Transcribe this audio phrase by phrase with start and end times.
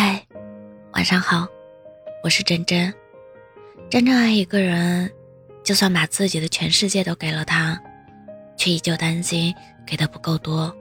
[0.00, 0.24] 嗨，
[0.92, 1.44] 晚上好，
[2.22, 2.94] 我是真真。
[3.90, 5.10] 真正爱一个人，
[5.64, 7.76] 就算把自己的全世界都给了他，
[8.56, 9.52] 却依旧担心
[9.84, 10.72] 给的不够多、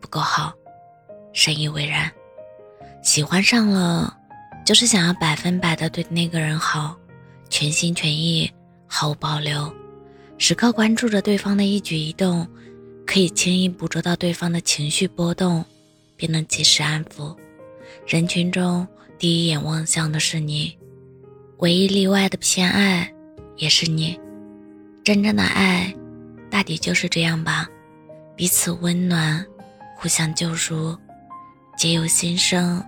[0.00, 0.54] 不够好，
[1.34, 2.10] 深以为然。
[3.02, 4.16] 喜欢上了，
[4.64, 6.96] 就是想要百分百的对那个人好，
[7.50, 8.50] 全心全意，
[8.86, 9.70] 毫无保留，
[10.38, 12.48] 时刻关注着对方的一举一动，
[13.06, 15.62] 可以轻易捕捉到对方的情绪波动，
[16.16, 17.36] 便能及时安抚。
[18.06, 18.86] 人群中
[19.18, 20.76] 第一眼望向的是你，
[21.58, 23.10] 唯一例外的偏爱
[23.56, 24.18] 也是你。
[25.04, 25.94] 真正的爱，
[26.50, 27.68] 大抵就是这样吧，
[28.34, 29.44] 彼此温暖，
[29.96, 30.96] 互相救赎，
[31.76, 32.84] 皆由心生，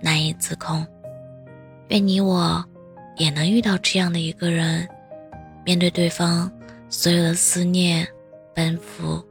[0.00, 0.86] 难以自控。
[1.88, 2.64] 愿你我
[3.16, 4.88] 也能遇到这样的一个人，
[5.64, 6.50] 面对对方
[6.88, 8.06] 所有的思念、
[8.54, 9.22] 奔赴、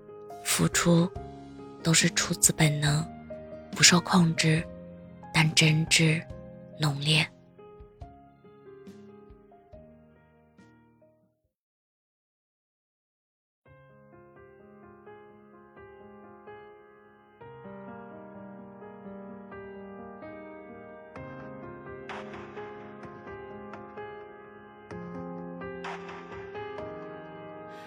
[0.44, 1.10] 付出，
[1.82, 3.04] 都是出自本能，
[3.72, 4.62] 不受控制。
[5.34, 6.24] 但真挚
[6.80, 7.28] 浓烈。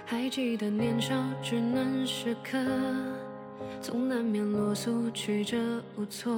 [0.08, 2.58] 还记得年少稚嫩时刻，
[3.80, 5.56] 总难免啰嗦曲折
[5.96, 6.32] 无措。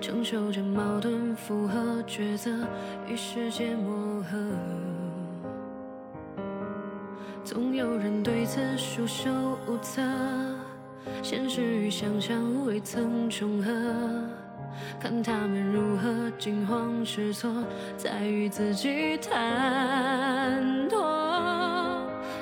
[0.00, 2.50] 承受着矛盾、复合、抉择
[3.08, 4.38] 与世界磨合，
[7.44, 9.30] 总有人对此束手
[9.66, 10.02] 无策。
[11.20, 13.72] 现实与想象未曾重合，
[15.00, 17.50] 看他们如何惊慌失措，
[17.96, 20.98] 再与自己谈妥。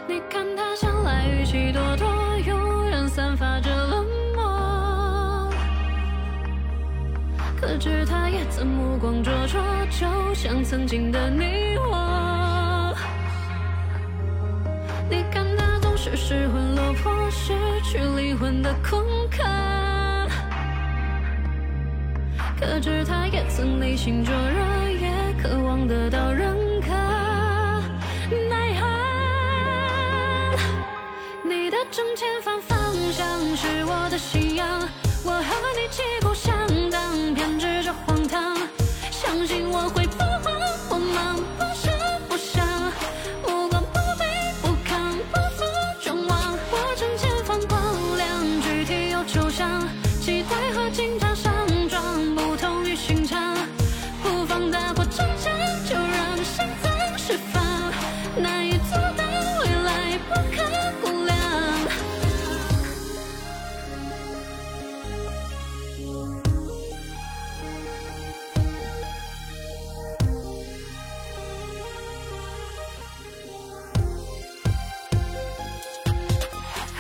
[0.07, 2.05] 你看他向来语气咄咄，
[2.47, 3.50] 永远散发
[7.81, 12.95] 知他也曾目光灼灼，就像曾经的你我。
[15.09, 19.43] 你看他总是失魂落魄，失去灵魂的空壳。
[22.61, 25.11] 可知他也曾内心灼热，也
[25.43, 26.89] 渴望得到认可。
[28.51, 28.87] 奈何
[31.43, 32.79] 你的正前方方
[33.11, 34.69] 向是我的信仰，
[35.25, 35.41] 我和
[35.75, 36.70] 你旗鼓相。
[49.51, 49.83] 上
[50.21, 51.30] 期待和紧张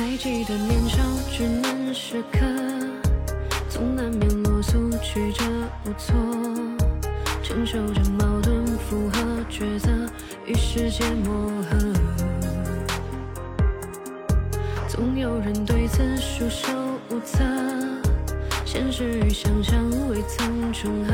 [0.00, 2.38] 还记得年少稚嫩时刻，
[3.68, 5.44] 总难免啰嗦曲折
[5.84, 6.16] 无措，
[7.42, 9.90] 承受着矛盾、复合、抉择
[10.46, 11.76] 与世界磨合。
[14.88, 16.72] 总有人对此束手
[17.10, 17.44] 无策，
[18.64, 21.12] 现实与想象未曾重合，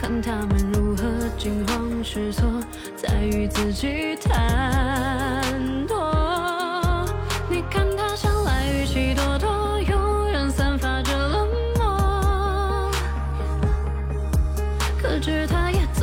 [0.00, 1.04] 看他们如何
[1.38, 2.50] 惊慌失措，
[2.96, 5.43] 再与自己谈。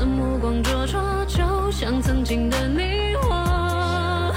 [0.02, 4.34] 的目光灼灼，就像曾经的你我。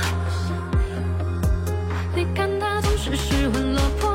[2.15, 4.14] 你看他总是失魂落魄。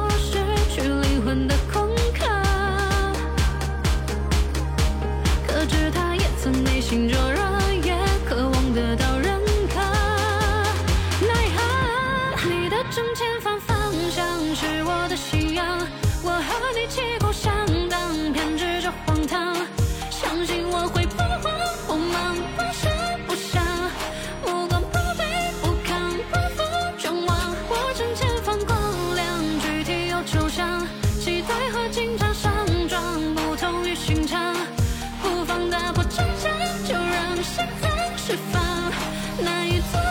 [39.79, 40.08] it's